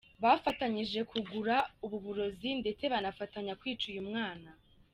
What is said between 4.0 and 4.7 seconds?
mwana.